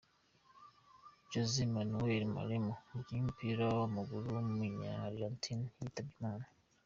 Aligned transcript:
Jose 1.31 1.59
Manuel 1.75 2.23
Moreno, 2.35 2.73
umukinnyi 2.89 3.17
w’umupira 3.19 3.63
w’amaguru 3.79 4.25
w’umunyargentine 4.35 5.65
yitabye 5.81 6.13
Imana. 6.19 6.45